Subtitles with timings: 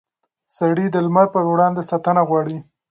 [0.55, 2.57] سړي د لمر پر وړاندې ساتنه غواړي.